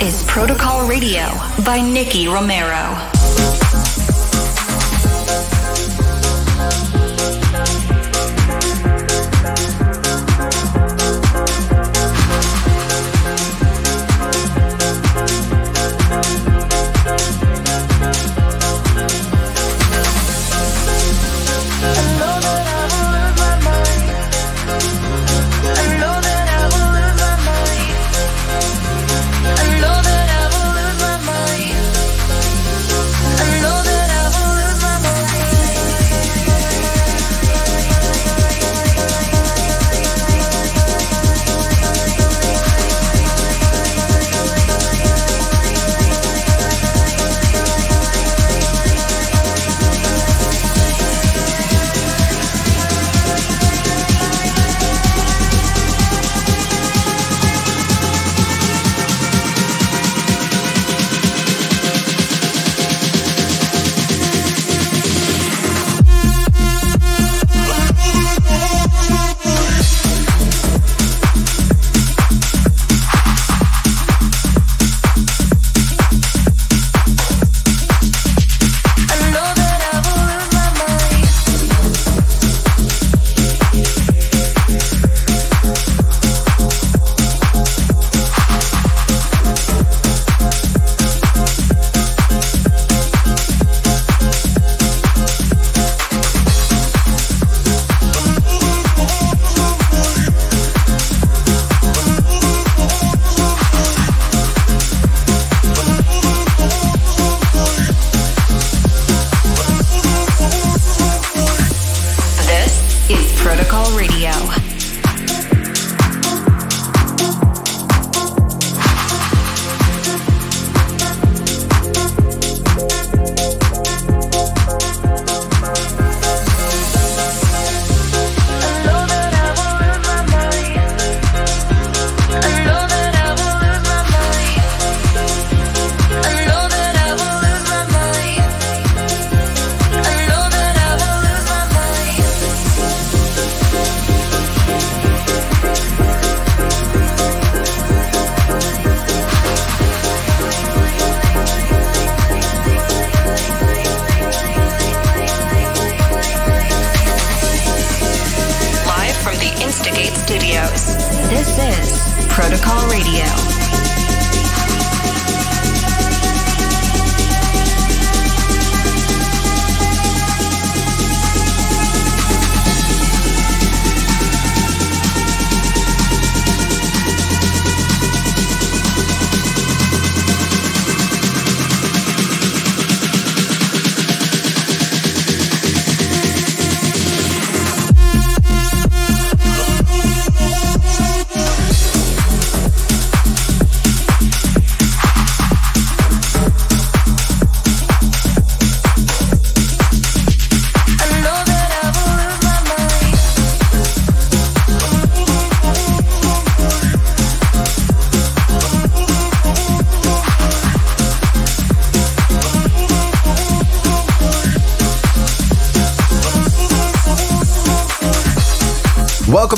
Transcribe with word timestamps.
is 0.00 0.22
Protocol 0.24 0.86
Radio 0.88 1.26
by 1.64 1.80
Nicky 1.80 2.28
Romero. 2.28 3.17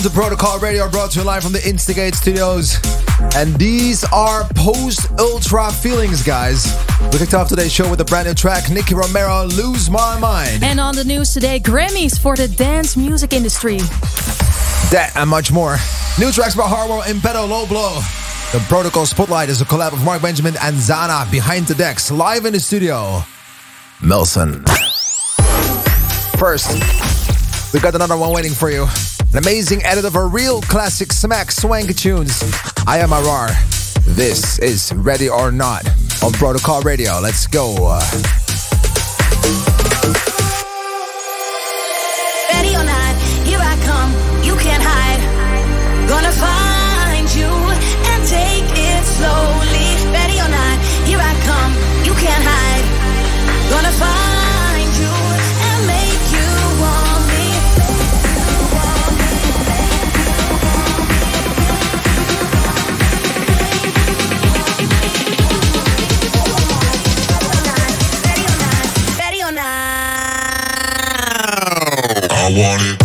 Welcome 0.00 0.14
to 0.14 0.18
Protocol 0.18 0.58
Radio, 0.60 0.88
brought 0.88 1.10
to 1.10 1.18
you 1.18 1.26
live 1.26 1.42
from 1.42 1.52
the 1.52 1.68
Instigate 1.68 2.14
Studios. 2.14 2.78
And 3.36 3.54
these 3.56 4.02
are 4.04 4.48
post 4.54 5.10
ultra 5.18 5.70
feelings, 5.70 6.22
guys. 6.22 6.74
We 7.12 7.18
kicked 7.18 7.34
off 7.34 7.50
today's 7.50 7.70
show 7.70 7.90
with 7.90 8.00
a 8.00 8.06
brand 8.06 8.26
new 8.26 8.32
track, 8.32 8.70
Nicky 8.70 8.94
Romero, 8.94 9.44
Lose 9.44 9.90
My 9.90 10.18
Mind. 10.18 10.64
And 10.64 10.80
on 10.80 10.96
the 10.96 11.04
news 11.04 11.34
today, 11.34 11.60
Grammys 11.60 12.18
for 12.18 12.34
the 12.34 12.48
dance 12.48 12.96
music 12.96 13.34
industry. 13.34 13.76
That 14.88 15.12
and 15.16 15.28
much 15.28 15.52
more. 15.52 15.76
New 16.18 16.32
tracks 16.32 16.56
by 16.56 16.66
Hardwell 16.66 17.02
and 17.02 17.18
Pedo 17.18 17.46
Low 17.46 17.66
Blow. 17.66 18.00
The 18.52 18.64
Protocol 18.70 19.04
Spotlight 19.04 19.50
is 19.50 19.60
a 19.60 19.66
collab 19.66 19.92
of 19.92 20.02
Mark 20.02 20.22
Benjamin 20.22 20.54
and 20.62 20.76
Zana 20.76 21.30
behind 21.30 21.66
the 21.66 21.74
decks, 21.74 22.10
live 22.10 22.46
in 22.46 22.54
the 22.54 22.60
studio. 22.60 23.22
Melson. 24.02 24.64
First, 26.38 26.72
we 27.74 27.80
got 27.80 27.94
another 27.94 28.16
one 28.16 28.32
waiting 28.32 28.52
for 28.52 28.70
you. 28.70 28.86
An 29.32 29.38
amazing 29.38 29.84
edit 29.84 30.04
of 30.04 30.16
a 30.16 30.26
real 30.26 30.60
classic 30.62 31.12
smack 31.12 31.52
swanky 31.52 31.94
tunes. 31.94 32.42
I 32.84 32.98
am 32.98 33.10
Arar. 33.10 33.54
This 34.04 34.58
is 34.58 34.92
Ready 34.92 35.28
or 35.28 35.52
Not 35.52 35.86
on 36.24 36.32
Protocol 36.32 36.82
Radio. 36.82 37.20
Let's 37.20 37.46
go. 37.46 38.00
I 72.50 72.52
want 72.52 72.82
it. 72.82 72.99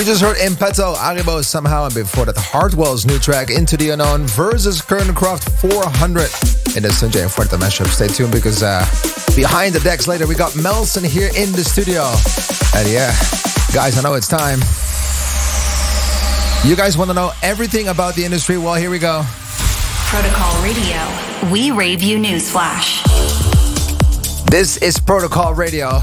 Just 0.00 0.22
heard 0.22 0.38
Impetto, 0.38 0.94
Aribo 0.94 1.44
somehow, 1.44 1.84
and 1.84 1.94
before 1.94 2.24
that, 2.24 2.38
Hardwell's 2.38 3.04
new 3.04 3.18
track, 3.18 3.50
Into 3.50 3.76
the 3.76 3.90
Unknown, 3.90 4.22
versus 4.26 4.80
Kernkraft 4.80 5.50
400 5.60 6.22
in 6.76 6.82
the 6.82 6.88
Sanjay 6.88 7.20
and 7.20 7.30
Fuerte 7.30 7.58
mashup. 7.58 7.88
Stay 7.88 8.08
tuned 8.08 8.32
because 8.32 8.62
uh, 8.62 8.86
behind 9.36 9.74
the 9.74 9.80
decks 9.80 10.08
later, 10.08 10.26
we 10.26 10.34
got 10.34 10.56
Melson 10.56 11.04
here 11.04 11.28
in 11.36 11.52
the 11.52 11.62
studio. 11.62 12.04
And 12.74 12.88
yeah, 12.88 13.12
guys, 13.74 13.98
I 13.98 14.02
know 14.02 14.14
it's 14.14 14.28
time. 14.28 14.60
You 16.66 16.74
guys 16.74 16.96
want 16.96 17.10
to 17.10 17.14
know 17.14 17.32
everything 17.42 17.88
about 17.88 18.14
the 18.14 18.24
industry? 18.24 18.56
Well, 18.56 18.76
here 18.76 18.88
we 18.88 18.98
go. 18.98 19.24
Protocol 20.06 20.62
Radio. 20.62 21.50
We 21.52 21.70
rave 21.70 22.02
you 22.02 22.16
newsflash. 22.16 23.04
This 24.48 24.78
is 24.78 24.98
Protocol 24.98 25.52
Radio. 25.54 26.00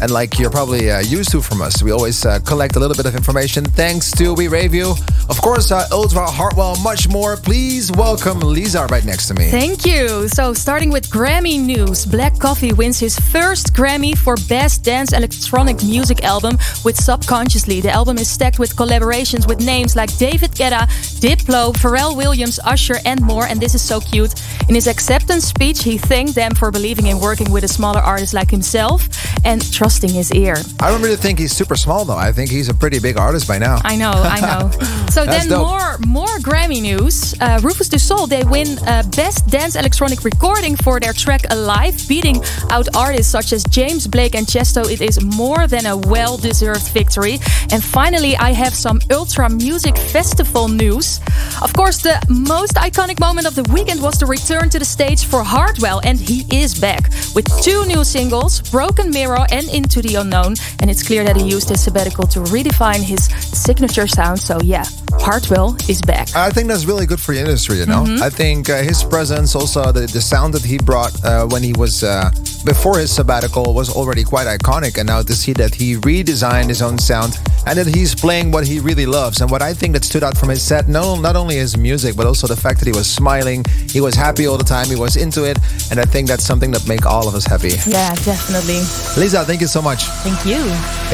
And 0.00 0.12
like 0.12 0.38
you're 0.38 0.50
probably 0.50 0.90
uh, 0.90 1.00
used 1.00 1.32
to 1.32 1.40
from 1.40 1.60
us, 1.60 1.82
we 1.82 1.90
always 1.90 2.24
uh, 2.24 2.38
collect 2.40 2.76
a 2.76 2.78
little 2.78 2.96
bit 2.96 3.06
of 3.06 3.16
information 3.16 3.64
thanks 3.64 4.12
to 4.12 4.32
We 4.32 4.46
Rave 4.46 4.72
You. 4.72 4.94
Of 5.28 5.40
course, 5.42 5.72
uh, 5.72 5.86
Ultra 5.90 6.24
Hardwell, 6.26 6.76
much 6.76 7.08
more. 7.08 7.36
Please 7.36 7.90
welcome 7.92 8.38
Lisa 8.40 8.86
right 8.86 9.04
next 9.04 9.26
to 9.28 9.34
me. 9.34 9.50
Thank 9.50 9.84
you. 9.84 10.28
So, 10.28 10.54
starting 10.54 10.90
with 10.90 11.10
Grammy 11.10 11.60
news, 11.60 12.06
Black 12.06 12.38
Coffee 12.38 12.72
wins 12.72 13.00
his 13.00 13.18
first 13.18 13.74
Grammy 13.74 14.16
for 14.16 14.36
Best 14.48 14.84
Dance 14.84 15.12
Electronic 15.12 15.82
Music 15.82 16.22
Album 16.22 16.56
with 16.84 16.96
Subconsciously. 16.96 17.80
The 17.80 17.90
album 17.90 18.18
is 18.18 18.30
stacked 18.30 18.60
with 18.60 18.76
collaborations 18.76 19.48
with 19.48 19.64
names 19.64 19.96
like 19.96 20.16
David 20.16 20.52
Guetta, 20.52 20.86
Diplo, 21.20 21.74
Pharrell 21.74 22.16
Williams, 22.16 22.60
Usher, 22.64 22.96
and 23.04 23.20
more. 23.20 23.46
And 23.46 23.60
this 23.60 23.74
is 23.74 23.82
so 23.82 24.00
cute. 24.00 24.32
In 24.68 24.74
his 24.74 24.86
acceptance 24.86 25.44
speech, 25.44 25.82
he 25.82 25.98
thanked 25.98 26.34
them 26.36 26.54
for 26.54 26.70
believing 26.70 27.08
in 27.08 27.18
working 27.18 27.50
with 27.50 27.64
a 27.64 27.68
smaller 27.68 28.00
artist 28.00 28.32
like 28.32 28.50
himself 28.50 29.08
and 29.44 29.62
trusting 29.88 30.10
his 30.10 30.30
ear. 30.32 30.54
I 30.80 30.90
don't 30.90 31.00
really 31.00 31.16
think 31.16 31.38
he's 31.38 31.56
super 31.56 31.74
small 31.74 32.04
though. 32.04 32.22
I 32.28 32.30
think 32.30 32.50
he's 32.50 32.68
a 32.68 32.74
pretty 32.74 32.98
big 32.98 33.16
artist 33.16 33.48
by 33.48 33.56
now. 33.56 33.78
I 33.84 33.96
know, 33.96 34.12
I 34.12 34.38
know. 34.48 34.70
so 35.16 35.24
then 35.24 35.48
dope. 35.48 35.66
more 35.66 35.88
more 36.06 36.34
Grammy 36.48 36.82
news. 36.82 37.34
Uh, 37.40 37.58
Rufus 37.62 37.88
Du 37.88 37.98
Sol 37.98 38.26
they 38.26 38.44
win 38.44 38.68
uh, 38.86 39.02
best 39.16 39.48
dance 39.48 39.76
electronic 39.76 40.24
recording 40.24 40.76
for 40.76 41.00
their 41.00 41.14
track 41.14 41.42
Alive, 41.48 41.96
beating 42.06 42.36
out 42.68 42.86
artists 42.94 43.32
such 43.32 43.54
as 43.54 43.64
James 43.64 44.06
Blake 44.06 44.34
and 44.34 44.46
Chesto. 44.46 44.82
It 44.94 45.00
is 45.00 45.24
more 45.24 45.66
than 45.66 45.86
a 45.86 45.96
well-deserved 45.96 46.88
victory. 47.00 47.38
And 47.72 47.82
finally, 47.82 48.36
I 48.36 48.50
have 48.52 48.74
some 48.74 49.00
Ultra 49.10 49.48
Music 49.48 49.96
Festival 49.96 50.68
news. 50.68 51.20
Of 51.62 51.72
course, 51.72 51.98
the 52.02 52.16
most 52.28 52.74
iconic 52.74 53.18
moment 53.20 53.46
of 53.46 53.54
the 53.54 53.64
weekend 53.72 54.02
was 54.02 54.18
the 54.18 54.26
return 54.26 54.68
to 54.70 54.78
the 54.78 54.84
stage 54.84 55.24
for 55.24 55.42
Hardwell, 55.42 56.00
and 56.04 56.20
he 56.20 56.38
is 56.50 56.78
back 56.78 57.04
with 57.34 57.46
two 57.62 57.86
new 57.86 58.04
singles, 58.04 58.60
Broken 58.70 59.10
Mirror 59.10 59.46
and 59.50 59.77
Into 59.78 60.02
the 60.02 60.16
Unknown. 60.16 60.54
And 60.80 60.90
it's 60.90 61.06
clear 61.06 61.22
that 61.24 61.36
he 61.36 61.44
used 61.56 61.68
his 61.68 61.80
sabbatical 61.86 62.26
to 62.34 62.40
redefine 62.40 63.00
his 63.00 63.24
signature 63.64 64.08
sound. 64.08 64.40
So, 64.40 64.58
yeah, 64.60 64.84
Hardwell 65.26 65.76
is 65.88 66.02
back. 66.02 66.34
I 66.34 66.50
think 66.50 66.66
that's 66.66 66.84
really 66.84 67.06
good 67.06 67.20
for 67.20 67.32
the 67.32 67.40
industry, 67.40 67.76
you 67.78 67.86
know? 67.86 68.02
Mm-hmm. 68.02 68.22
I 68.28 68.30
think 68.30 68.68
uh, 68.68 68.82
his 68.82 69.04
presence, 69.04 69.54
also 69.54 69.92
the, 69.92 70.00
the 70.00 70.20
sound 70.20 70.52
that 70.54 70.64
he 70.64 70.78
brought 70.78 71.14
uh, 71.24 71.46
when 71.46 71.62
he 71.62 71.72
was. 71.72 72.02
Uh, 72.02 72.30
before 72.64 72.98
his 72.98 73.14
sabbatical 73.14 73.72
was 73.72 73.88
already 73.88 74.24
quite 74.24 74.46
iconic, 74.46 74.98
and 74.98 75.06
now 75.06 75.22
to 75.22 75.32
see 75.32 75.52
that 75.54 75.74
he 75.74 75.96
redesigned 75.96 76.68
his 76.68 76.82
own 76.82 76.98
sound 76.98 77.38
and 77.66 77.78
that 77.78 77.86
he's 77.86 78.14
playing 78.14 78.50
what 78.50 78.66
he 78.66 78.80
really 78.80 79.06
loves. 79.06 79.40
And 79.40 79.50
what 79.50 79.62
I 79.62 79.72
think 79.74 79.92
that 79.92 80.04
stood 80.04 80.24
out 80.24 80.36
from 80.36 80.48
his 80.48 80.62
set, 80.62 80.88
no, 80.88 81.20
not 81.20 81.36
only 81.36 81.56
his 81.56 81.76
music, 81.76 82.16
but 82.16 82.26
also 82.26 82.46
the 82.46 82.56
fact 82.56 82.78
that 82.80 82.86
he 82.86 82.92
was 82.92 83.08
smiling, 83.08 83.64
he 83.88 84.00
was 84.00 84.14
happy 84.14 84.46
all 84.46 84.58
the 84.58 84.64
time, 84.64 84.86
he 84.86 84.96
was 84.96 85.16
into 85.16 85.44
it, 85.44 85.58
and 85.90 86.00
I 86.00 86.04
think 86.04 86.28
that's 86.28 86.44
something 86.44 86.70
that 86.72 86.86
make 86.88 87.06
all 87.06 87.28
of 87.28 87.34
us 87.34 87.46
happy. 87.46 87.74
Yeah, 87.86 88.14
definitely. 88.24 88.80
Lisa, 89.20 89.44
thank 89.44 89.60
you 89.60 89.67
so 89.68 89.82
much. 89.82 90.04
Thank 90.24 90.44
you. 90.44 90.62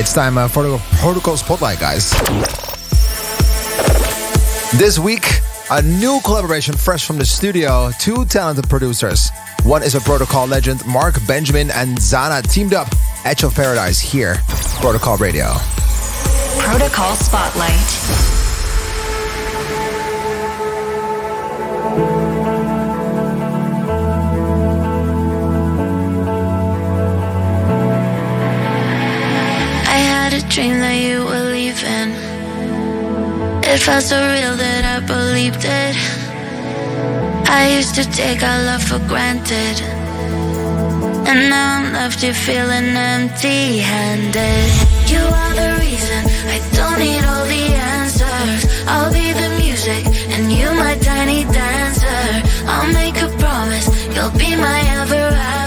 It's 0.01 0.13
time 0.13 0.39
uh, 0.39 0.49
for 0.49 0.63
the 0.63 0.79
Protocol 1.01 1.37
Spotlight, 1.37 1.81
guys. 1.81 2.11
This 4.79 4.99
week, 4.99 5.25
a 5.71 5.83
new 5.83 6.21
collaboration 6.25 6.75
fresh 6.75 7.07
from 7.07 7.19
the 7.19 7.25
studio. 7.25 7.91
Two 7.99 8.25
talented 8.25 8.69
producers. 8.69 9.31
One 9.63 9.83
is 9.83 9.95
a 9.95 10.01
protocol 10.01 10.47
legend, 10.47 10.85
Mark 10.87 11.15
Benjamin 11.27 11.71
and 11.71 11.97
Zana 11.97 12.43
teamed 12.43 12.75
up. 12.75 12.89
Edge 13.25 13.45
of 13.45 13.55
Paradise 13.55 13.99
here, 13.99 14.37
Protocol 14.81 15.17
Radio. 15.17 15.55
Protocol 16.59 17.15
Spotlight. 17.15 18.44
Dream 30.55 30.79
that 30.79 30.95
you 30.95 31.19
were 31.25 31.47
leaving. 31.51 32.15
It 33.67 33.79
felt 33.83 34.05
so 34.05 34.15
real 34.35 34.55
that 34.55 34.83
I 34.95 34.97
believed 35.05 35.65
it. 35.67 35.97
I 37.51 37.75
used 37.79 37.97
to 37.97 38.05
take 38.23 38.41
our 38.41 38.63
love 38.63 38.85
for 38.85 39.01
granted. 39.11 39.77
And 41.27 41.51
now 41.51 41.79
I'm 41.79 41.93
left 41.93 42.21
here 42.23 42.39
feeling 42.47 42.95
empty 42.95 43.79
handed. 43.79 44.71
You 45.11 45.23
are 45.41 45.55
the 45.59 45.71
reason 45.83 46.23
I 46.55 46.59
don't 46.79 47.01
need 47.03 47.25
all 47.31 47.47
the 47.55 47.65
answers. 47.99 48.63
I'll 48.87 49.13
be 49.13 49.33
the 49.33 49.51
music 49.59 50.07
and 50.35 50.53
you 50.53 50.71
my 50.71 50.95
tiny 51.03 51.43
dancer. 51.51 52.23
I'll 52.71 52.93
make 52.93 53.17
a 53.27 53.29
promise, 53.43 53.87
you'll 54.15 54.39
be 54.39 54.55
my 54.55 54.81
ever 55.03 55.27
after. 55.35 55.64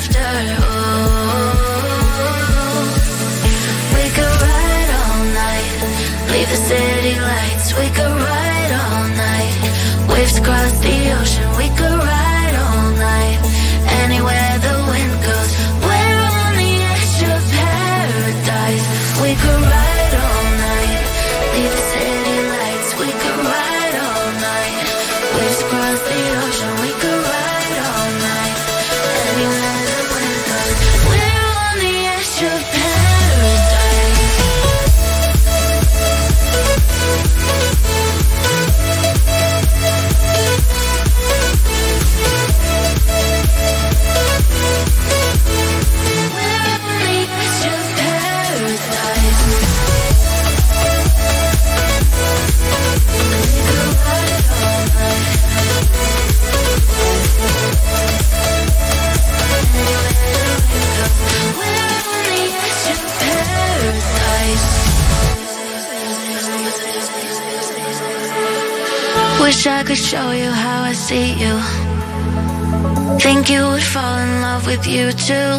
City 6.67 7.15
lights. 7.19 7.67
We 7.79 7.87
could 7.97 8.15
ride 8.29 8.71
all 8.83 9.05
night, 9.25 9.53
waves 10.09 10.39
cross 10.39 10.73
the 10.85 10.97
ocean. 11.19 11.47
We 11.61 11.67
could 11.77 11.96
show 70.07 70.31
you 70.31 70.49
how 70.49 70.83
I 70.83 70.93
see 70.93 71.33
you. 71.43 71.55
Think 73.19 73.49
you 73.49 73.61
would 73.71 73.83
fall 73.83 74.17
in 74.25 74.41
love 74.41 74.65
with 74.65 74.87
you 74.87 75.11
too. 75.11 75.57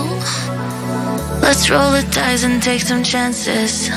Let's 1.44 1.68
roll 1.68 1.90
the 1.92 2.04
dice 2.10 2.44
and 2.44 2.62
take 2.62 2.80
some 2.80 3.02
chances. 3.02 3.90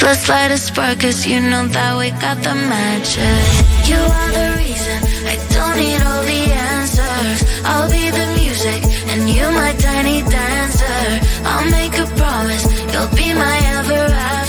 Let's 0.00 0.26
light 0.30 0.50
a 0.50 0.56
spark, 0.56 1.00
cause 1.00 1.26
you 1.26 1.40
know 1.40 1.66
that 1.76 1.92
we 2.00 2.08
got 2.24 2.38
the 2.46 2.54
magic. 2.72 3.44
You 3.90 4.00
are 4.18 4.30
the 4.38 4.48
reason 4.62 4.98
I 5.32 5.36
don't 5.54 5.76
need 5.82 6.00
all 6.08 6.22
the 6.32 6.42
answers. 6.72 7.38
I'll 7.68 7.90
be 7.90 8.08
the 8.18 8.26
music, 8.40 8.80
and 9.12 9.28
you 9.28 9.44
my 9.62 9.72
tiny 9.76 10.22
dancer. 10.22 11.00
I'll 11.44 11.68
make 11.70 11.94
a 11.98 12.06
promise, 12.16 12.64
you'll 12.92 13.12
be 13.14 13.28
my 13.34 13.56
ever 13.76 14.04
after. 14.32 14.47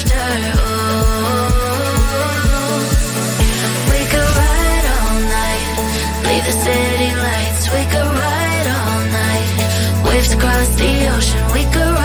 City 6.52 7.10
lights. 7.16 7.66
We 7.76 7.84
could 7.92 8.10
ride 8.24 8.68
all 8.78 9.02
night, 9.22 9.50
waves 10.06 10.32
across 10.34 10.70
the 10.76 10.94
ocean. 11.16 11.44
We 11.54 11.64
could 11.74 11.99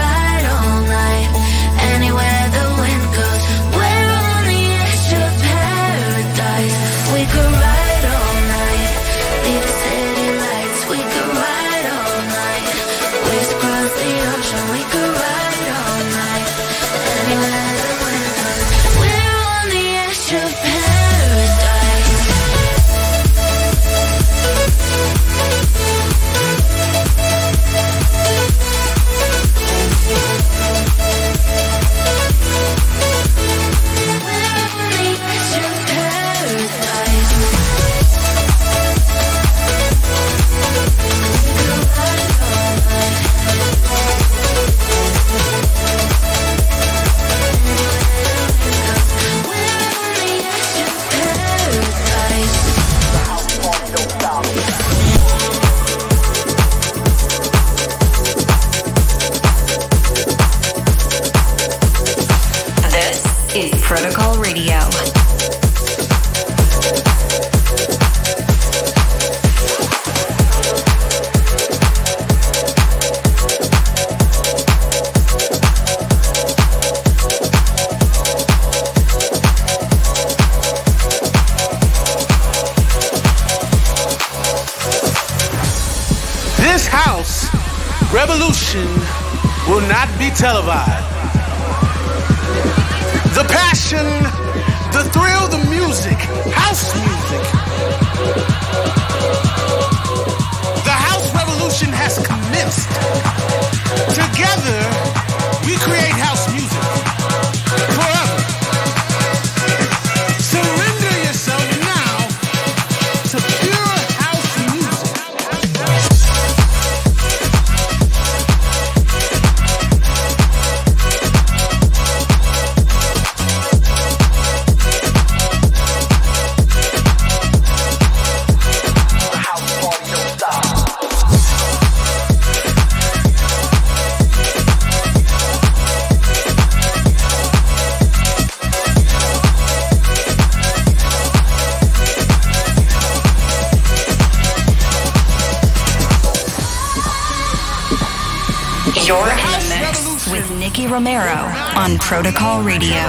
with 150.35 150.59
Nicky 150.59 150.88
Romero 150.88 151.47
on 151.79 151.97
Protocol 151.99 152.61
Radio. 152.64 153.07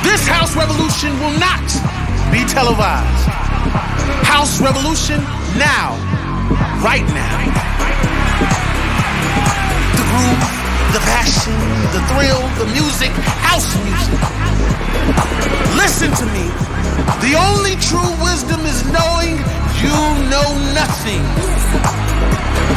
This 0.00 0.24
House 0.24 0.56
Revolution 0.56 1.12
will 1.20 1.36
not 1.36 1.60
be 2.32 2.48
televised. 2.48 3.28
House 4.24 4.58
Revolution 4.58 5.20
now, 5.60 6.00
right 6.80 7.04
now. 7.12 7.36
The 10.00 10.04
groove, 10.08 10.48
the 10.96 11.02
passion, 11.04 11.52
the 11.92 12.00
thrill, 12.08 12.40
the 12.56 12.64
music, 12.72 13.12
house 13.44 13.68
music. 13.84 14.16
Listen 15.76 16.08
to 16.16 16.24
me. 16.32 16.48
The 17.20 17.36
only 17.36 17.76
true 17.84 18.08
wisdom 18.24 18.64
is 18.64 18.80
knowing 18.88 19.36
you 19.84 19.92
know 20.32 20.56
nothing. 20.72 21.20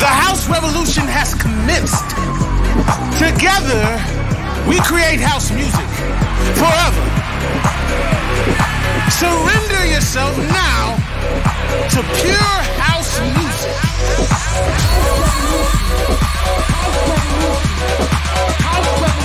The 0.03 0.11
house 0.11 0.49
revolution 0.49 1.07
has 1.07 1.33
commenced. 1.33 2.32
Together, 2.73 3.85
we 4.67 4.79
create 4.79 5.19
house 5.19 5.51
music 5.51 5.87
forever. 6.57 7.03
Surrender 9.11 9.85
yourself 9.85 10.35
now 10.49 10.95
to 11.89 12.01
pure 12.17 12.57
house 12.81 13.19
music. 13.21 13.75
House 13.77 14.09
music. 15.43 16.17
House 18.65 19.01
music. 19.01 19.22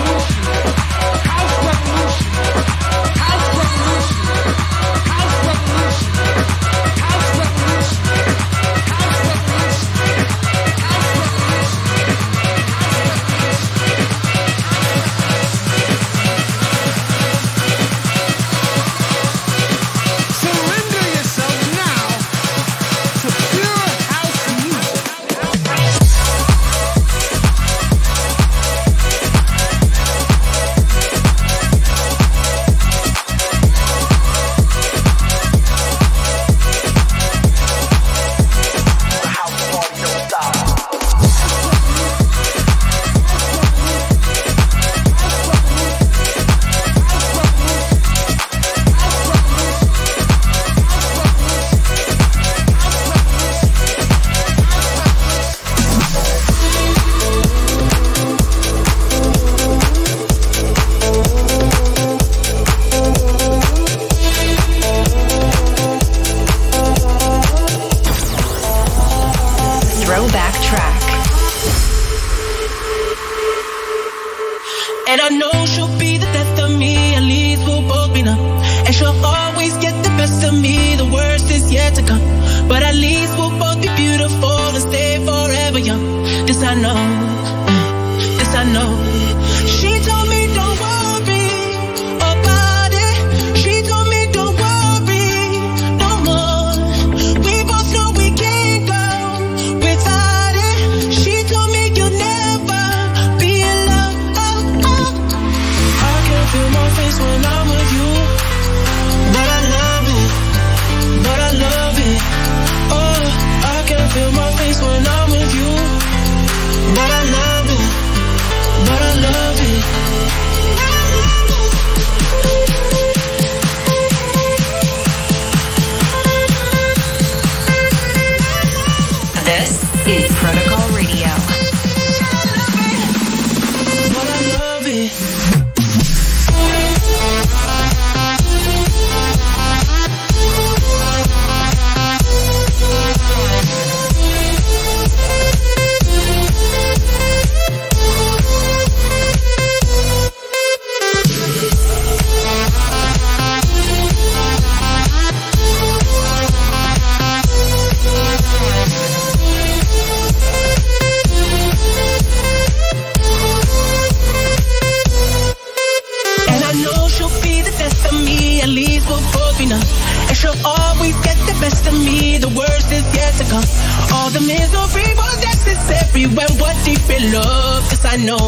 always 170.99 171.17
get 171.23 171.37
the 171.47 171.57
best 171.61 171.87
of 171.87 171.95
me, 171.95 172.39
the 172.39 172.49
worst 172.49 172.91
is 172.91 173.07
yet 173.15 173.33
to 173.39 173.45
come. 173.45 173.65
All 174.13 174.31
the 174.31 174.41
misery 174.41 175.11
was 175.15 175.37
necessary 175.51 176.27
when 176.27 176.51
we're 176.59 176.79
deep 176.85 177.07
in 177.17 177.33
love, 177.33 177.83
cause 177.89 178.05
I 178.05 178.17
know, 178.17 178.47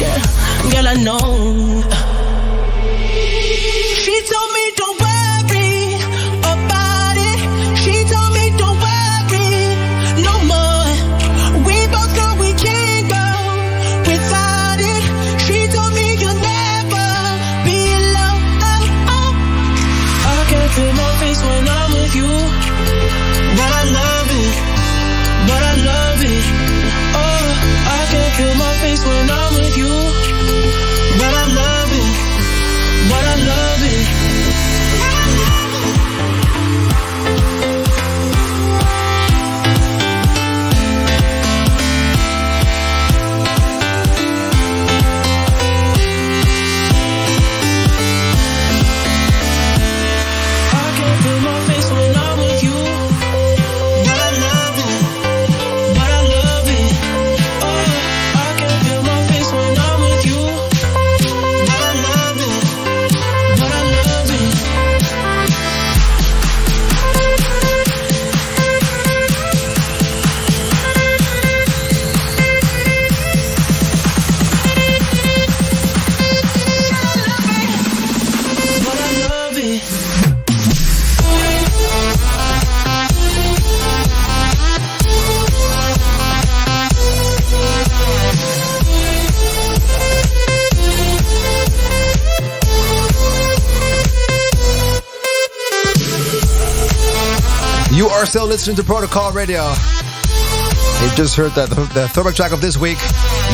girl, 0.00 0.22
girl 0.70 0.86
I 0.88 0.96
know. 1.00 1.24
She 4.02 4.14
told 4.30 4.50
me 4.52 4.57
are 98.18 98.26
still 98.26 98.46
listening 98.46 98.74
to 98.74 98.82
Protocol 98.82 99.30
Radio. 99.30 99.62
You 99.62 101.08
just 101.14 101.36
heard 101.36 101.52
that 101.52 101.70
the 101.70 102.08
throwback 102.08 102.34
track 102.34 102.50
of 102.50 102.60
this 102.60 102.76
week, 102.76 102.98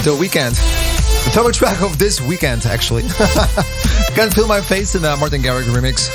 the 0.04 0.16
weekend. 0.18 0.54
The 0.54 1.30
throwback 1.34 1.52
track 1.52 1.82
of 1.82 1.98
this 1.98 2.18
weekend, 2.18 2.64
actually. 2.64 3.02
Can't 4.14 4.32
feel 4.32 4.48
my 4.48 4.62
face 4.62 4.94
in 4.94 5.02
the 5.02 5.14
Martin 5.18 5.42
Garrix 5.42 5.64
remix. 5.64 6.08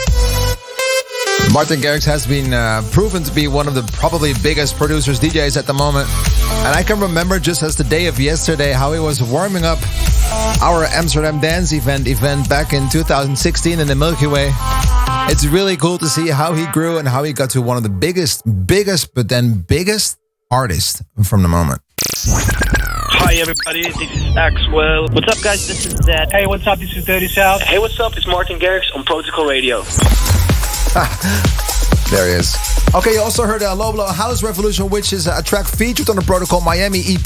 Martin 1.54 1.80
Garrix 1.80 2.06
has 2.06 2.26
been 2.26 2.52
uh, 2.52 2.82
proven 2.92 3.22
to 3.22 3.32
be 3.32 3.48
one 3.48 3.68
of 3.68 3.76
the 3.76 3.84
probably 3.94 4.34
biggest 4.42 4.78
producers, 4.78 5.20
DJs 5.20 5.56
at 5.56 5.68
the 5.68 5.74
moment. 5.74 6.10
And 6.66 6.76
I 6.76 6.82
can 6.82 7.00
remember 7.00 7.40
just 7.40 7.62
as 7.62 7.76
the 7.76 7.84
day 7.84 8.08
of 8.08 8.20
yesterday 8.20 8.72
how 8.72 8.94
he 8.94 9.00
was 9.00 9.22
warming 9.22 9.64
up 9.64 9.78
our 10.64 10.86
Amsterdam 10.86 11.40
Dance 11.40 11.72
Event 11.72 12.08
event 12.08 12.50
back 12.50 12.74
in 12.74 12.90
2016 12.90 13.80
in 13.80 13.88
the 13.88 13.96
Milky 13.96 14.26
Way. 14.26 14.52
It's 15.32 15.46
really 15.46 15.78
cool 15.78 16.00
to 16.00 16.08
see 16.08 16.30
how 16.30 16.56
he 16.56 16.66
grew 16.72 16.98
and 16.98 17.08
how 17.08 17.22
he 17.22 17.34
got 17.34 17.52
to 17.52 17.62
one 17.62 17.78
of 17.78 17.84
the 17.84 17.90
biggest, 17.90 18.42
biggest, 18.66 19.14
but 19.14 19.30
then 19.30 19.62
biggest 19.62 20.18
artists 20.50 21.04
from 21.24 21.44
the 21.44 21.48
moment. 21.48 21.82
Hi 22.02 23.36
everybody, 23.36 23.84
this 23.84 23.96
is 23.96 24.36
Axwell. 24.36 25.14
What's 25.14 25.28
up 25.28 25.44
guys, 25.44 25.68
this 25.68 25.86
is 25.86 25.94
Zedd. 25.94 26.32
Hey, 26.32 26.48
what's 26.48 26.66
up, 26.66 26.80
this 26.80 26.98
is 26.98 27.06
Dirty 27.06 27.28
South. 27.28 27.62
Hey, 27.62 27.78
what's 27.78 28.00
up, 28.00 28.18
it's 28.18 28.26
Martin 28.26 28.58
Garrix 28.58 28.94
on 28.96 29.04
Protocol 29.04 29.46
Radio. 29.46 29.84
there 32.10 32.28
he 32.28 32.34
is. 32.34 32.56
Okay, 32.96 33.14
you 33.14 33.22
also 33.22 33.44
heard 33.46 33.62
uh, 33.62 33.76
Low 33.76 33.92
Blow 33.92 34.08
House 34.08 34.42
Revolution, 34.42 34.90
which 34.90 35.14
is 35.14 35.28
a 35.28 35.44
track 35.44 35.68
featured 35.68 36.10
on 36.10 36.16
the 36.16 36.22
Protocol 36.24 36.60
Miami 36.62 37.00
EP 37.00 37.26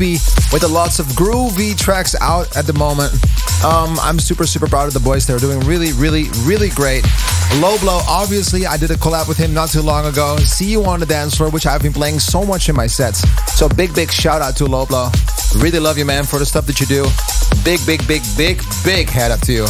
with 0.51 0.63
a 0.63 0.67
lots 0.67 0.99
of 0.99 1.05
groovy 1.07 1.77
tracks 1.77 2.15
out 2.19 2.55
at 2.57 2.65
the 2.65 2.73
moment. 2.73 3.13
Um, 3.63 3.97
I'm 4.01 4.19
super, 4.19 4.45
super 4.45 4.67
proud 4.67 4.87
of 4.87 4.93
the 4.93 4.99
boys. 4.99 5.25
They're 5.25 5.39
doing 5.39 5.61
really, 5.61 5.93
really, 5.93 6.25
really 6.43 6.69
great. 6.69 7.05
Low 7.55 7.77
Blow, 7.79 8.01
obviously, 8.07 8.65
I 8.65 8.75
did 8.75 8.91
a 8.91 8.95
collab 8.95 9.27
with 9.29 9.37
him 9.37 9.53
not 9.53 9.69
too 9.69 9.81
long 9.81 10.05
ago. 10.05 10.37
See 10.37 10.69
You 10.69 10.83
on 10.83 10.99
the 10.99 11.05
Dance 11.05 11.37
Floor, 11.37 11.49
which 11.49 11.65
I've 11.65 11.81
been 11.81 11.93
playing 11.93 12.19
so 12.19 12.43
much 12.43 12.67
in 12.67 12.75
my 12.75 12.87
sets. 12.87 13.19
So 13.57 13.69
big, 13.69 13.95
big 13.95 14.11
shout 14.11 14.41
out 14.41 14.57
to 14.57 14.65
Low 14.65 14.85
Blow. 14.85 15.09
Really 15.57 15.79
love 15.79 15.97
you, 15.97 16.05
man, 16.05 16.25
for 16.25 16.39
the 16.39 16.45
stuff 16.45 16.65
that 16.65 16.79
you 16.81 16.87
do. 16.87 17.05
Big, 17.63 17.79
big, 17.85 18.05
big, 18.07 18.21
big, 18.35 18.61
big 18.83 19.09
head 19.09 19.31
up 19.31 19.39
to 19.41 19.53
you. 19.53 19.65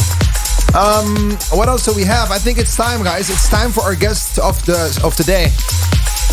Um, 0.74 1.38
what 1.52 1.68
else 1.68 1.84
do 1.84 1.94
we 1.94 2.04
have? 2.04 2.30
I 2.30 2.38
think 2.38 2.58
it's 2.58 2.76
time, 2.76 3.02
guys. 3.04 3.30
It's 3.30 3.48
time 3.48 3.70
for 3.70 3.82
our 3.82 3.94
guest 3.94 4.38
of 4.38 4.64
the 4.66 5.00
of 5.04 5.14
today 5.14 5.50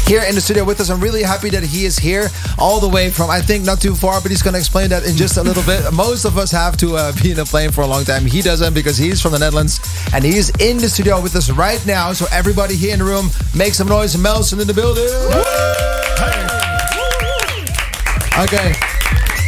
here 0.07 0.23
in 0.27 0.35
the 0.35 0.41
studio 0.41 0.65
with 0.65 0.79
us. 0.81 0.89
I'm 0.89 0.99
really 0.99 1.23
happy 1.23 1.49
that 1.51 1.63
he 1.63 1.85
is 1.85 1.97
here 1.97 2.29
all 2.57 2.79
the 2.79 2.89
way 2.89 3.09
from, 3.09 3.29
I 3.29 3.39
think, 3.39 3.63
not 3.63 3.79
too 3.79 3.95
far, 3.95 4.19
but 4.21 4.29
he's 4.29 4.41
going 4.41 4.53
to 4.53 4.59
explain 4.59 4.89
that 4.89 5.05
in 5.05 5.15
just 5.15 5.37
a 5.37 5.43
little 5.43 5.63
bit. 5.63 5.91
Most 5.93 6.25
of 6.25 6.37
us 6.37 6.51
have 6.51 6.75
to 6.77 6.95
uh, 6.95 7.13
be 7.21 7.31
in 7.31 7.39
a 7.39 7.45
plane 7.45 7.71
for 7.71 7.81
a 7.81 7.87
long 7.87 8.03
time. 8.03 8.25
He 8.25 8.41
doesn't 8.41 8.73
because 8.73 8.97
he's 8.97 9.21
from 9.21 9.31
the 9.31 9.39
Netherlands 9.39 9.79
and 10.13 10.23
he's 10.23 10.49
in 10.57 10.77
the 10.77 10.89
studio 10.89 11.21
with 11.21 11.35
us 11.35 11.49
right 11.49 11.81
now. 11.85 12.11
So 12.13 12.25
everybody 12.31 12.75
here 12.75 12.93
in 12.93 12.99
the 12.99 13.05
room, 13.05 13.29
make 13.55 13.73
some 13.73 13.87
noise. 13.87 14.17
Melson 14.17 14.59
in 14.59 14.67
the 14.67 14.73
building. 14.73 15.07
Okay. 18.39 18.73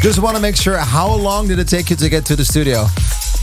Just 0.02 0.20
want 0.20 0.36
to 0.36 0.42
make 0.42 0.56
sure, 0.56 0.78
how 0.78 1.14
long 1.14 1.48
did 1.48 1.60
it 1.60 1.68
take 1.68 1.90
you 1.90 1.96
to 1.98 2.10
get 2.10 2.26
to 2.26 2.36
the 2.36 2.46
studio? 2.46 2.86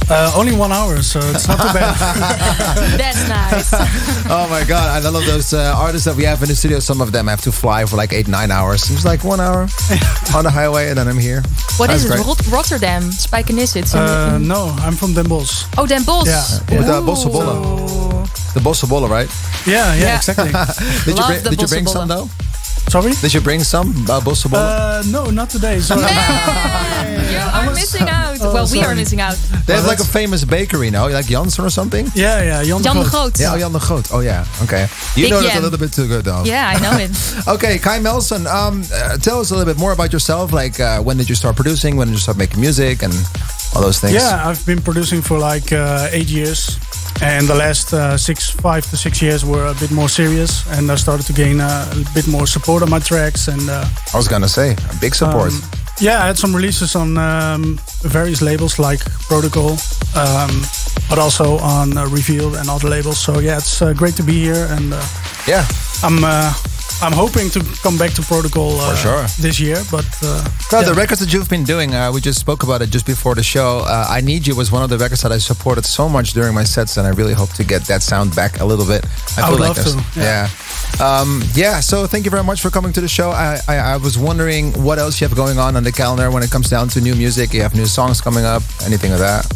Uh, 0.09 0.33
only 0.37 0.55
one 0.57 0.73
hour, 0.73 1.03
so 1.03 1.19
it's 1.21 1.47
not 1.47 1.59
too 1.59 1.73
bad. 1.73 1.95
That's 2.99 3.29
nice. 3.29 3.71
oh 4.31 4.47
my 4.51 4.65
god, 4.65 5.05
I 5.05 5.09
love 5.09 5.25
those 5.27 5.53
uh, 5.53 5.75
artists 5.77 6.05
that 6.07 6.17
we 6.17 6.25
have 6.25 6.43
in 6.43 6.49
the 6.49 6.57
studio. 6.57 6.81
Some 6.81 7.01
of 7.01 7.13
them 7.13 7.29
have 7.29 7.41
to 7.43 7.53
fly 7.53 7.85
for 7.87 7.97
like 7.97 8.13
eight, 8.13 8.27
nine 8.27 8.51
hours. 8.51 8.91
It's 8.91 9.05
like 9.05 9.23
one 9.25 9.41
hour 9.41 9.63
on 10.35 10.45
the 10.45 10.51
highway, 10.51 10.89
and 10.89 10.99
then 10.99 11.07
I'm 11.07 11.19
here. 11.19 11.43
What 11.77 11.89
That's 11.89 12.05
is 12.05 12.11
it? 12.11 12.27
Rot 12.27 12.47
Rotterdam, 12.49 13.03
Spijkenisse. 13.11 13.95
Uh, 13.95 14.39
no, 14.39 14.75
I'm 14.81 14.95
from 14.95 15.15
Den 15.15 15.29
Bosch. 15.29 15.65
Oh, 15.79 15.87
Den 15.87 16.03
Bosch. 16.03 16.27
Yeah, 16.27 16.43
yeah. 16.71 16.79
with 16.79 16.87
the 16.87 17.01
Bossenbollen. 17.03 18.55
The 18.55 18.61
Bossenbollen, 18.61 19.11
right? 19.11 19.29
Yeah, 19.67 19.95
yeah, 19.95 20.03
yeah. 20.03 20.17
exactly. 20.17 20.51
did 21.05 21.19
you 21.19 21.27
bring, 21.27 21.43
did 21.43 21.61
you 21.63 21.69
bring 21.69 21.87
some 21.87 22.09
though? 22.09 22.29
Sorry? 22.88 23.12
Did 23.21 23.35
you 23.35 23.40
bring 23.40 23.61
some 23.61 23.95
uh, 24.09 24.21
Uh, 24.53 25.03
no, 25.11 25.31
not 25.31 25.51
today. 25.51 25.81
Sorry. 25.81 26.01
you 27.33 27.38
are 27.38 27.75
missing 27.75 28.09
out. 28.09 28.38
Oh, 28.40 28.53
well, 28.53 28.66
sorry. 28.66 28.81
we 28.81 28.87
are 28.87 28.95
missing 28.95 29.21
out. 29.21 29.37
They 29.66 29.75
have 29.75 29.87
like 29.87 30.01
a 30.01 30.05
famous 30.05 30.45
bakery, 30.45 30.90
now, 30.90 31.09
Like 31.09 31.27
Janssen 31.27 31.64
or 31.64 31.71
something? 31.71 32.07
Yeah, 32.14 32.43
yeah. 32.43 32.64
Jan, 32.64 32.83
Jan 32.83 32.97
de 32.97 33.09
Groot. 33.09 33.38
Yeah, 33.38 33.55
oh, 33.55 33.59
Jan 33.59 33.73
de 33.73 33.79
Groot. 33.79 34.09
Oh, 34.12 34.21
yeah. 34.21 34.45
Okay. 34.62 34.87
You 35.14 35.25
Big 35.25 35.31
know 35.31 35.40
that 35.43 35.57
a 35.57 35.61
little 35.61 35.79
bit 35.79 35.93
too 35.93 36.09
good, 36.09 36.25
though. 36.25 36.43
Yeah, 36.45 36.73
I 36.75 36.81
know 36.81 36.99
it. 36.99 37.12
okay, 37.49 37.79
Kai 37.79 38.01
Melson, 38.01 38.47
um, 38.47 38.83
uh, 38.93 39.16
tell 39.19 39.38
us 39.40 39.51
a 39.51 39.55
little 39.55 39.73
bit 39.73 39.79
more 39.79 39.93
about 39.93 40.12
yourself. 40.12 40.53
Like, 40.53 40.81
uh, 40.81 41.01
when 41.03 41.16
did 41.16 41.29
you 41.29 41.37
start 41.37 41.57
producing? 41.57 41.97
When 41.97 42.09
did 42.09 42.14
you 42.14 42.21
start 42.21 42.38
making 42.38 42.61
music? 42.61 43.03
And 43.03 43.12
all 43.75 43.83
those 43.83 44.01
things? 44.01 44.14
Yeah, 44.14 44.49
I've 44.49 44.64
been 44.66 44.81
producing 44.83 45.23
for 45.23 45.38
like 45.38 45.73
uh, 45.73 46.09
eight 46.12 46.29
years. 46.29 46.79
And 47.23 47.46
the 47.46 47.55
last 47.55 47.92
uh, 47.92 48.16
six, 48.16 48.51
five 48.51 48.88
to 48.90 48.96
six 48.96 49.20
years 49.20 49.44
were 49.44 49.66
a 49.66 49.75
bit 49.75 49.90
more 49.90 50.09
serious, 50.09 50.66
and 50.70 50.90
I 50.90 50.96
started 50.96 51.27
to 51.27 51.33
gain 51.33 51.61
uh, 51.61 51.92
a 51.92 52.14
bit 52.14 52.27
more 52.27 52.46
support 52.46 52.83
on 52.83 52.90
my 52.90 52.99
tracks. 52.99 53.49
And 53.49 53.68
uh, 53.68 53.85
I 54.14 54.16
was 54.16 54.29
gonna 54.29 54.49
say, 54.49 54.73
a 54.73 54.96
big 55.01 55.14
support. 55.14 55.53
Um, 55.53 55.61
yeah, 56.01 56.23
I 56.23 56.27
had 56.27 56.38
some 56.38 56.57
releases 56.57 56.96
on 56.96 57.18
um, 57.18 57.79
various 58.03 58.40
labels 58.40 58.79
like 58.79 59.01
Protocol, 59.29 59.77
um, 60.16 60.62
but 61.11 61.18
also 61.18 61.59
on 61.59 61.99
uh, 61.99 62.07
Revealed 62.07 62.57
and 62.57 62.70
other 62.70 62.88
labels. 62.88 63.18
So 63.18 63.38
yeah, 63.38 63.59
it's 63.59 63.83
uh, 63.83 63.92
great 63.92 64.14
to 64.14 64.23
be 64.23 64.40
here, 64.40 64.66
and 64.70 64.94
uh, 64.94 65.07
yeah, 65.46 65.66
I'm 66.03 66.25
I'm 67.03 67.13
hoping 67.13 67.49
to 67.51 67.61
come 67.83 67.97
back 67.97 68.13
to 68.13 68.23
Protocol 68.23 68.79
uh, 68.79 68.95
sure. 68.95 69.23
this 69.41 69.59
year. 69.59 69.77
But 69.91 70.05
uh, 70.23 70.47
yeah. 70.71 70.83
the 70.83 70.93
records 70.95 71.21
that 71.21 71.33
you've 71.33 71.49
been 71.49 71.65
doing, 71.65 71.95
uh, 71.95 72.13
we 72.13 72.21
just 72.21 72.39
spoke 72.39 72.63
about 72.63 72.83
it 72.83 72.91
just 72.91 73.07
before 73.07 73.35
the 73.35 73.43
show. 73.43 73.85
Uh, 73.87 74.07
I 74.09 74.21
Need 74.21 74.47
You 74.47 74.55
was 74.55 74.71
one 74.71 74.83
of 74.83 74.91
the 74.91 74.99
records 74.99 75.23
that 75.23 75.33
I 75.33 75.39
supported 75.39 75.87
so 75.87 76.09
much 76.11 76.35
during 76.35 76.55
my 76.55 76.65
sets, 76.65 76.99
and 76.99 77.07
I 77.07 77.11
really 77.11 77.33
hope 77.33 77.53
to 77.55 77.65
get 77.65 77.83
that 77.87 78.03
sound 78.03 78.37
back 78.37 78.61
a 78.61 78.65
little 78.67 78.85
bit. 78.85 79.07
I, 79.39 79.43
I 79.43 79.49
feel 79.49 79.59
like 79.59 79.77
to. 79.77 80.05
Yeah. 80.15 80.49
Yeah. 81.01 81.21
Um, 81.21 81.43
yeah. 81.55 81.81
So 81.81 82.07
thank 82.07 82.27
you 82.27 82.31
very 82.31 82.45
much 82.45 82.61
for 82.61 82.69
coming 82.69 82.93
to 82.93 83.01
the 83.01 83.09
show. 83.09 83.31
I, 83.31 83.59
I, 83.67 83.77
I 83.77 83.97
was 83.97 84.19
wondering 84.19 84.73
what 84.83 84.99
else 84.99 85.21
you 85.21 85.27
have 85.27 85.37
going 85.37 85.59
on 85.59 85.77
on 85.77 85.85
the 85.85 85.93
calendar 85.93 86.31
when 86.31 86.43
it 86.43 86.51
comes 86.51 86.69
down 86.69 86.89
to 86.89 87.01
new 87.01 87.15
music. 87.15 87.55
You 87.55 87.63
have 87.63 87.75
new 87.75 87.87
songs 87.87 88.21
coming 88.21 88.45
up, 88.45 88.63
anything 88.85 89.13
of 89.13 89.21
that? 89.21 89.47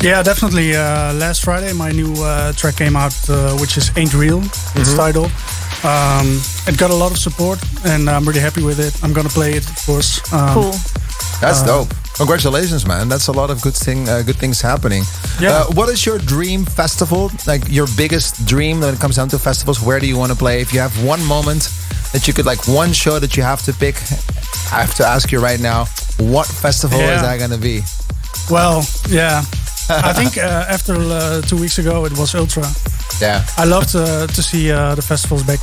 Yeah, 0.00 0.22
definitely. 0.22 0.76
Uh, 0.76 1.14
last 1.14 1.42
Friday, 1.42 1.72
my 1.72 1.90
new 1.90 2.12
uh, 2.18 2.52
track 2.52 2.76
came 2.76 2.94
out, 2.94 3.14
which 3.60 3.76
is 3.76 3.90
Ain't 3.96 4.14
Real. 4.14 4.38
It's 4.38 4.52
mm-hmm. 4.52 4.96
titled. 4.96 5.32
Um, 5.84 6.38
it 6.66 6.78
got 6.78 6.90
a 6.90 6.94
lot 6.94 7.10
of 7.10 7.18
support, 7.18 7.58
and 7.84 8.08
I'm 8.08 8.24
really 8.24 8.40
happy 8.40 8.62
with 8.62 8.78
it. 8.78 8.94
I'm 9.02 9.12
gonna 9.12 9.28
play 9.28 9.52
it, 9.54 9.68
of 9.68 9.76
course. 9.84 10.20
Um, 10.32 10.54
cool. 10.54 10.72
That's 11.40 11.62
uh, 11.62 11.66
dope. 11.66 11.88
Congratulations, 12.18 12.86
man! 12.86 13.08
That's 13.08 13.28
a 13.28 13.32
lot 13.32 13.50
of 13.50 13.60
good 13.62 13.74
thing, 13.74 14.08
uh, 14.08 14.22
good 14.22 14.36
things 14.36 14.60
happening. 14.60 15.02
Yeah. 15.40 15.50
Uh, 15.50 15.64
what 15.74 15.88
is 15.88 16.06
your 16.06 16.18
dream 16.18 16.64
festival? 16.64 17.30
Like 17.46 17.62
your 17.68 17.88
biggest 17.96 18.46
dream 18.46 18.80
when 18.80 18.94
it 18.94 19.00
comes 19.00 19.16
down 19.16 19.28
to 19.30 19.38
festivals? 19.38 19.82
Where 19.82 19.98
do 19.98 20.06
you 20.06 20.16
want 20.16 20.30
to 20.30 20.38
play? 20.38 20.60
If 20.60 20.72
you 20.72 20.78
have 20.78 20.94
one 21.04 21.24
moment 21.26 21.68
that 22.12 22.28
you 22.28 22.34
could, 22.34 22.46
like 22.46 22.68
one 22.68 22.92
show 22.92 23.18
that 23.18 23.36
you 23.36 23.42
have 23.42 23.62
to 23.62 23.72
pick, 23.72 23.96
I 24.70 24.82
have 24.84 24.94
to 24.96 25.04
ask 25.04 25.32
you 25.32 25.40
right 25.40 25.58
now, 25.58 25.86
what 26.18 26.46
festival 26.46 26.98
yeah. 26.98 27.16
is 27.16 27.22
that 27.22 27.38
going 27.38 27.50
to 27.50 27.58
be? 27.58 27.80
Well, 28.50 28.84
yeah, 29.08 29.40
I 29.88 30.12
think 30.12 30.38
uh, 30.38 30.66
after 30.68 30.94
uh, 30.94 31.40
two 31.42 31.56
weeks 31.56 31.78
ago 31.78 32.04
it 32.04 32.16
was 32.16 32.34
Ultra. 32.34 32.64
Yeah. 33.20 33.44
I 33.56 33.64
love 33.64 33.86
to, 33.88 34.26
to 34.26 34.42
see 34.42 34.70
uh, 34.70 34.94
the 34.94 35.02
festivals 35.02 35.42
back 35.44 35.60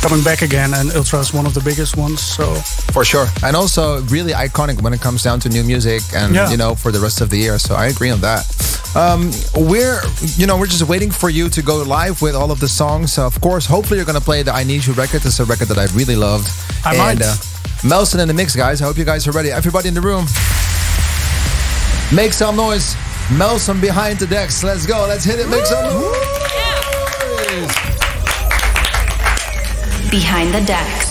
coming 0.00 0.22
back 0.22 0.42
again, 0.42 0.74
and 0.74 0.92
Ultra 0.92 1.20
is 1.20 1.34
one 1.34 1.46
of 1.46 1.54
the 1.54 1.60
biggest 1.60 1.96
ones. 1.96 2.20
So 2.20 2.54
for 2.92 3.04
sure, 3.04 3.26
and 3.42 3.56
also 3.56 4.00
really 4.02 4.32
iconic 4.32 4.80
when 4.82 4.92
it 4.92 5.00
comes 5.00 5.22
down 5.22 5.40
to 5.40 5.48
new 5.48 5.64
music, 5.64 6.02
and 6.14 6.34
yeah. 6.34 6.50
you 6.50 6.56
know 6.56 6.74
for 6.74 6.92
the 6.92 7.00
rest 7.00 7.20
of 7.20 7.30
the 7.30 7.38
year. 7.38 7.58
So 7.58 7.74
I 7.74 7.86
agree 7.86 8.10
on 8.10 8.20
that. 8.20 8.46
Um, 8.94 9.30
we're 9.54 10.00
you 10.36 10.46
know 10.46 10.56
we're 10.56 10.66
just 10.66 10.88
waiting 10.88 11.10
for 11.10 11.30
you 11.30 11.48
to 11.48 11.62
go 11.62 11.82
live 11.82 12.22
with 12.22 12.34
all 12.34 12.50
of 12.50 12.60
the 12.60 12.68
songs. 12.68 13.12
So 13.12 13.26
of 13.26 13.40
course, 13.40 13.66
hopefully 13.66 13.98
you're 13.98 14.06
gonna 14.06 14.20
play 14.20 14.42
the 14.42 14.52
I 14.52 14.64
Need 14.64 14.86
You 14.86 14.92
record. 14.94 15.24
It's 15.24 15.40
a 15.40 15.44
record 15.44 15.68
that 15.68 15.78
I 15.78 15.86
really 15.94 16.16
loved. 16.16 16.48
I 16.84 16.90
and, 16.90 16.98
might. 16.98 17.22
Uh, 17.22 17.34
Melsen 17.82 18.20
in 18.20 18.26
the 18.26 18.34
mix, 18.34 18.56
guys. 18.56 18.82
I 18.82 18.86
hope 18.86 18.98
you 18.98 19.04
guys 19.04 19.28
are 19.28 19.32
ready. 19.32 19.52
Everybody 19.52 19.88
in 19.88 19.94
the 19.94 20.00
room, 20.00 20.24
make 22.14 22.32
some 22.32 22.56
noise. 22.56 22.96
Melsen 23.36 23.78
behind 23.80 24.18
the 24.18 24.26
decks. 24.26 24.64
Let's 24.64 24.86
go. 24.86 25.06
Let's 25.06 25.24
hit 25.24 25.38
it. 25.38 25.48
Make 25.48 25.66
some 25.66 25.84
noise. 25.84 26.08
Behind 30.10 30.54
the 30.54 30.62
decks. 30.66 31.07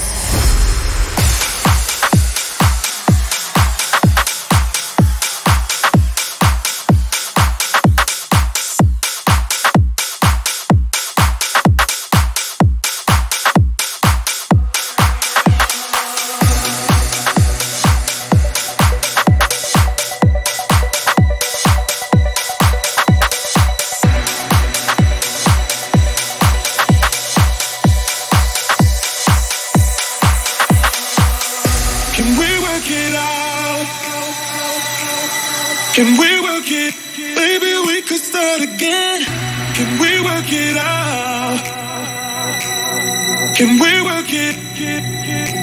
Can 43.58 43.80
we 43.80 44.04
work 44.04 44.28
it? 44.30 44.56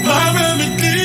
My 0.05 0.35
remedy. 0.35 1.04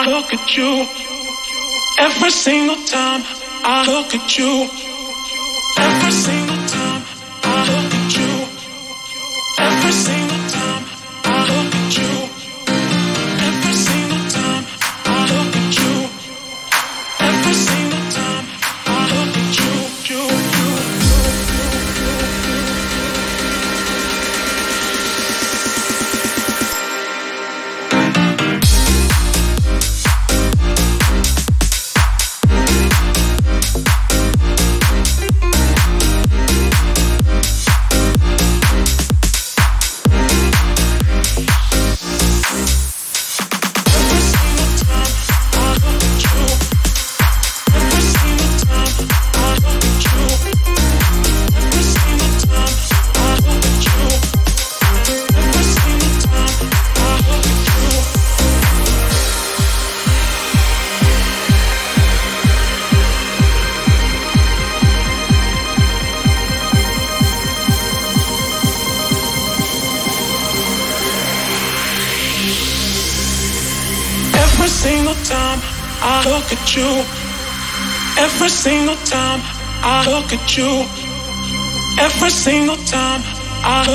I 0.00 0.06
look 0.06 0.32
at 0.32 0.56
you, 0.56 0.86
every 1.98 2.30
single 2.30 2.76
time 2.86 3.22
I 3.64 3.84
look 3.84 4.14
at 4.14 4.38
you. 4.38 4.87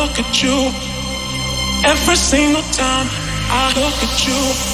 look 0.03 0.19
at 0.19 0.43
you, 0.43 0.67
every 1.85 2.15
single 2.17 2.61
time 2.73 3.07
I 3.49 3.71
look 3.79 4.03
at 4.03 4.27
you. 4.27 4.72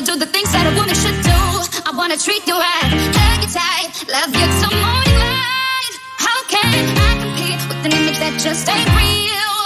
wanna 0.00 0.12
do 0.12 0.24
the 0.24 0.32
things 0.32 0.50
that 0.52 0.64
a 0.64 0.72
woman 0.76 0.94
should 0.94 1.20
do. 1.20 1.40
I 1.84 1.92
wanna 1.94 2.16
treat 2.16 2.46
you 2.46 2.56
right, 2.56 2.88
hug 3.12 3.42
you 3.44 3.50
tight, 3.52 3.92
love 4.08 4.32
you 4.32 4.46
till 4.60 4.72
morning 4.80 5.18
light. 5.20 5.92
How 6.16 6.40
can 6.48 6.64
I 6.96 7.12
compete 7.20 7.60
with 7.68 7.84
an 7.84 7.92
image 7.92 8.18
that 8.18 8.32
just 8.40 8.68
ain't 8.68 8.88
real? 8.96 9.60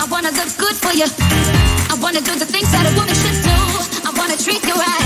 I 0.00 0.06
wanna 0.10 0.30
look 0.30 0.50
good 0.56 0.76
for 0.76 0.92
you. 0.96 1.08
I 1.92 1.98
wanna 2.00 2.20
do 2.20 2.32
the 2.38 2.46
things 2.46 2.70
that 2.72 2.86
a 2.88 2.92
woman 2.96 3.14
should 3.14 3.44
do. 3.44 3.58
I 4.08 4.12
wanna 4.16 4.36
treat 4.38 4.64
you 4.64 4.74
right. 4.74 5.05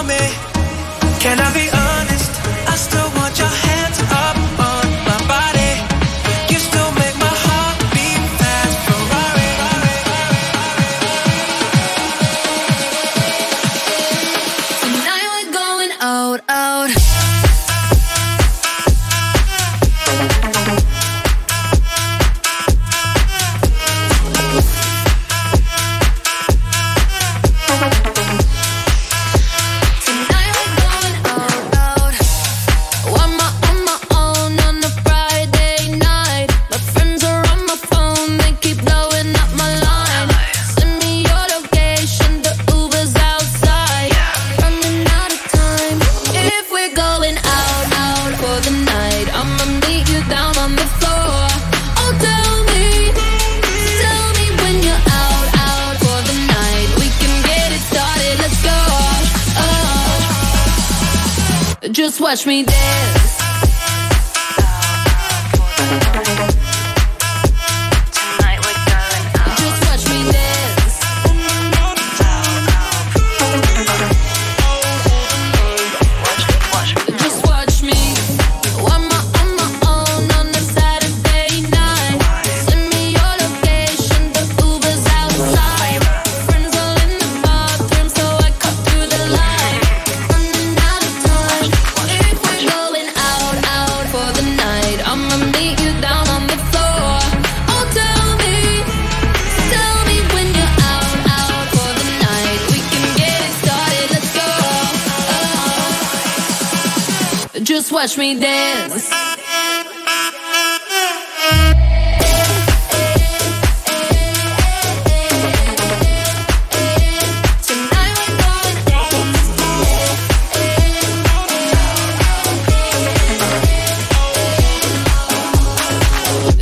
Just 107.59 107.91
watch 107.91 108.17
me 108.17 108.39
dance. 108.39 109.09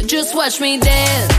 Just 0.07 0.35
watch 0.35 0.59
me 0.59 0.79
dance. 0.79 1.38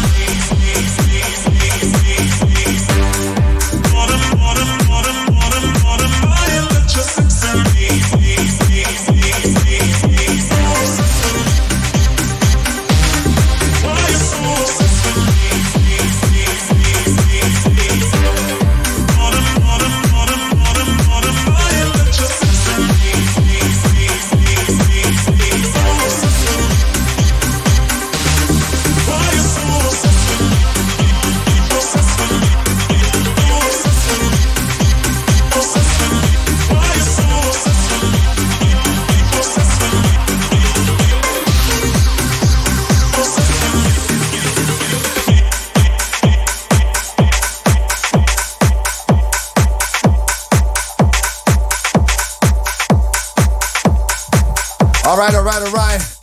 right, 55.31 55.37
all 55.37 55.43
right, 55.43 55.67
all 55.67 55.73
right. 55.73 56.17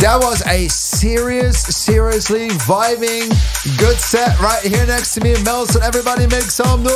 That 0.00 0.18
was 0.20 0.44
a 0.46 0.68
serious, 0.68 1.60
seriously 1.60 2.48
vibing, 2.48 3.28
good 3.78 3.96
set 3.98 4.38
right 4.40 4.62
here 4.62 4.86
next 4.86 5.14
to 5.14 5.20
me. 5.20 5.34
Melsen, 5.34 5.82
everybody 5.82 6.26
make 6.26 6.42
some 6.42 6.82
noise. 6.82 6.92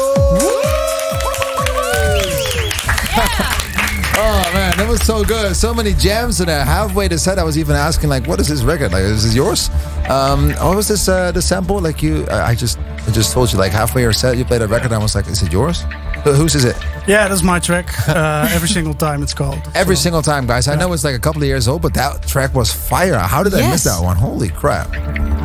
oh 4.16 4.50
man, 4.54 4.76
that 4.78 4.86
was 4.88 5.02
so 5.02 5.24
good. 5.24 5.54
So 5.56 5.74
many 5.74 5.92
jams 5.92 6.40
in 6.40 6.46
there. 6.46 6.64
Halfway 6.64 7.08
the 7.08 7.18
set, 7.18 7.38
I 7.38 7.44
was 7.44 7.58
even 7.58 7.76
asking, 7.76 8.10
like, 8.10 8.26
what 8.26 8.40
is 8.40 8.48
this 8.48 8.62
record? 8.62 8.92
Like, 8.92 9.02
is 9.02 9.24
this 9.24 9.34
yours? 9.34 9.70
Um, 10.08 10.50
what 10.50 10.76
was 10.76 10.88
this, 10.88 11.08
uh, 11.08 11.32
the 11.32 11.42
sample? 11.42 11.80
Like, 11.80 12.02
you, 12.02 12.26
I 12.26 12.50
I 12.50 12.54
just, 12.54 12.78
I 12.78 13.10
just 13.10 13.32
told 13.32 13.52
you, 13.52 13.58
like, 13.58 13.72
halfway 13.72 14.02
your 14.02 14.12
set, 14.12 14.36
you 14.36 14.44
played 14.44 14.62
a 14.62 14.68
record, 14.68 14.86
and 14.86 14.94
I 14.94 14.98
was 14.98 15.14
like, 15.14 15.26
is 15.26 15.42
it 15.42 15.52
yours? 15.52 15.84
Who- 16.24 16.32
Whose 16.32 16.54
is 16.54 16.64
it? 16.64 16.76
Yeah, 17.06 17.28
that's 17.28 17.42
my 17.42 17.58
track. 17.58 17.86
Uh, 18.08 18.48
every 18.52 18.68
single 18.68 18.94
time 18.94 19.22
it's 19.22 19.34
called. 19.34 19.60
Every 19.74 19.94
single 19.96 20.22
time, 20.22 20.46
guys. 20.46 20.68
I 20.68 20.74
know 20.74 20.90
it's 20.94 21.04
like 21.04 21.14
a 21.14 21.18
couple 21.18 21.42
of 21.42 21.46
years 21.48 21.68
old, 21.68 21.82
but 21.82 21.92
that 21.94 22.26
track 22.26 22.54
was 22.54 22.72
fire. 22.72 23.18
How 23.18 23.42
did 23.42 23.52
I 23.54 23.70
miss 23.70 23.84
that 23.84 24.02
one? 24.02 24.16
Holy 24.16 24.48
crap. 24.48 24.90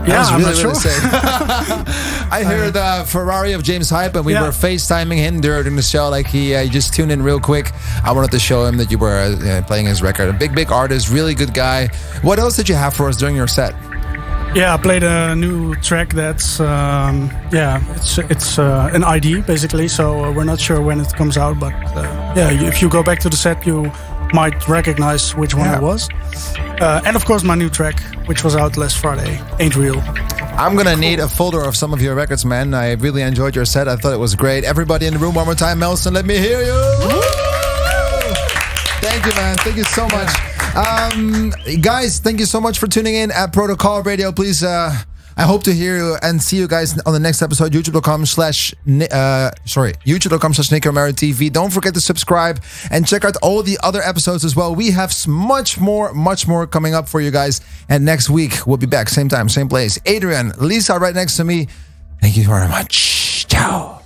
Yeah, 0.07 0.23
I 0.23 0.29
I'm 0.35 0.41
was 0.41 0.63
not 0.63 0.63
really, 0.63 0.79
sure. 0.79 0.91
I 2.31 2.43
heard 2.45 2.77
uh, 2.77 3.03
Ferrari 3.03 3.51
of 3.51 3.63
James 3.63 3.89
Hype, 3.89 4.15
and 4.15 4.25
we 4.25 4.33
Yeah. 4.33 4.43
were 4.43 4.49
FaceTiming 4.51 5.17
him 5.17 5.41
during 5.41 5.75
the 5.75 5.81
show. 5.81 6.07
Like 6.09 6.27
he 6.27 6.55
uh, 6.55 6.65
just 6.67 6.93
tuned 6.93 7.11
in 7.11 7.21
real 7.21 7.41
quick. 7.41 7.71
I 8.05 8.13
wanted 8.13 8.31
to 8.31 8.39
show 8.39 8.65
him 8.65 8.77
that 8.77 8.89
you 8.89 8.97
were 8.97 9.17
uh, 9.19 9.61
playing 9.67 9.87
his 9.87 10.01
record. 10.01 10.29
A 10.29 10.33
big, 10.33 10.55
big 10.55 10.71
artist, 10.71 11.09
really 11.09 11.35
good 11.35 11.53
guy. 11.53 11.87
What 12.21 12.39
else 12.39 12.55
did 12.55 12.69
you 12.69 12.75
have 12.75 12.93
for 12.93 13.09
us 13.09 13.17
during 13.17 13.35
your 13.35 13.47
set? 13.49 13.75
Yeah, 14.55 14.73
I 14.73 14.77
played 14.77 15.03
a 15.03 15.35
new 15.35 15.75
track 15.75 16.13
that's 16.13 16.59
um, 16.59 17.29
yeah, 17.51 17.81
it's 17.95 18.17
it's 18.17 18.57
uh, 18.57 18.89
an 18.93 19.03
ID 19.03 19.41
basically. 19.41 19.87
So 19.87 20.25
uh, 20.25 20.31
we're 20.31 20.43
not 20.43 20.59
sure 20.59 20.81
when 20.81 20.99
it 20.99 21.13
comes 21.13 21.37
out, 21.37 21.59
but 21.59 21.73
uh, 21.95 22.33
yeah, 22.35 22.67
if 22.67 22.81
you 22.81 22.89
go 22.89 23.03
back 23.03 23.19
to 23.19 23.29
the 23.29 23.35
set, 23.37 23.65
you 23.67 23.91
might 24.33 24.67
recognize 24.67 25.35
which 25.35 25.53
one 25.53 25.71
it 25.71 25.81
was. 25.81 26.09
Uh, 26.81 27.01
and 27.05 27.15
of 27.15 27.25
course, 27.25 27.43
my 27.43 27.53
new 27.55 27.69
track, 27.69 27.99
which 28.25 28.43
was 28.43 28.55
out 28.55 28.75
last 28.75 28.97
Friday, 28.97 29.39
ain't 29.59 29.75
real. 29.75 30.01
I'm 30.57 30.75
gonna 30.75 30.95
need 30.95 31.19
a 31.19 31.27
folder 31.27 31.61
of 31.61 31.75
some 31.75 31.93
of 31.93 32.01
your 32.01 32.15
records, 32.15 32.43
man. 32.43 32.73
I 32.73 32.93
really 32.93 33.21
enjoyed 33.21 33.55
your 33.55 33.65
set. 33.65 33.87
I 33.87 33.97
thought 33.97 34.13
it 34.13 34.19
was 34.19 34.33
great. 34.33 34.63
Everybody 34.63 35.05
in 35.05 35.13
the 35.13 35.19
room, 35.19 35.35
one 35.35 35.45
more 35.45 35.55
time, 35.55 35.79
Melsen, 35.79 36.13
let 36.13 36.25
me 36.25 36.37
hear 36.37 36.61
you. 36.61 36.79
Thank 38.99 39.25
you, 39.25 39.33
man. 39.33 39.57
Thank 39.57 39.77
you 39.77 39.83
so 39.83 40.07
much. 40.07 40.48
Um, 40.75 41.51
guys, 41.81 42.19
thank 42.19 42.39
you 42.39 42.45
so 42.45 42.61
much 42.61 42.79
for 42.79 42.87
tuning 42.87 43.15
in 43.15 43.31
at 43.31 43.51
Protocol 43.51 44.03
Radio. 44.03 44.31
Please, 44.31 44.63
uh, 44.63 44.95
I 45.37 45.43
hope 45.43 45.63
to 45.63 45.73
hear 45.73 45.97
you 45.97 46.17
and 46.21 46.41
see 46.41 46.57
you 46.57 46.67
guys 46.67 46.99
on 46.99 47.13
the 47.13 47.19
next 47.19 47.41
episode. 47.41 47.71
YouTube.com 47.71 48.25
slash, 48.25 48.73
uh, 49.11 49.51
sorry, 49.65 49.93
YouTube.com 50.05 50.53
slash 50.53 50.71
Nick 50.71 50.85
Romero 50.85 51.11
TV. 51.11 51.51
Don't 51.51 51.71
forget 51.71 51.93
to 51.93 52.01
subscribe 52.01 52.61
and 52.91 53.07
check 53.07 53.23
out 53.23 53.35
all 53.41 53.63
the 53.63 53.77
other 53.81 54.01
episodes 54.01 54.43
as 54.45 54.55
well. 54.55 54.75
We 54.75 54.91
have 54.91 55.13
much 55.27 55.79
more, 55.79 56.13
much 56.13 56.47
more 56.47 56.67
coming 56.67 56.93
up 56.93 57.07
for 57.07 57.21
you 57.21 57.31
guys. 57.31 57.61
And 57.87 58.05
next 58.05 58.29
week, 58.29 58.67
we'll 58.67 58.77
be 58.77 58.85
back, 58.85 59.09
same 59.09 59.29
time, 59.29 59.49
same 59.49 59.69
place. 59.69 59.97
Adrian, 60.05 60.51
Lisa, 60.59 60.99
right 60.99 61.15
next 61.15 61.37
to 61.37 61.43
me. 61.43 61.67
Thank 62.21 62.35
you 62.35 62.43
very 62.43 62.67
much. 62.67 63.47
Ciao. 63.47 63.98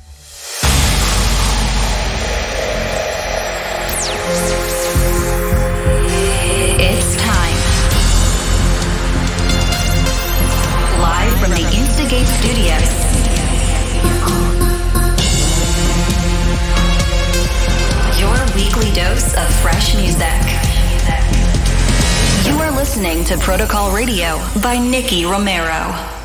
The 12.14 12.26
Studios. 12.26 12.94
Your 18.20 18.38
weekly 18.56 18.92
dose 18.94 19.34
of 19.36 19.50
fresh 19.64 19.96
music. 19.96 20.22
You 22.46 22.60
are 22.60 22.70
listening 22.70 23.24
to 23.26 23.38
Protocol 23.40 23.96
Radio 23.96 24.38
by 24.62 24.78
Nicky 24.78 25.26
Romero. 25.26 26.23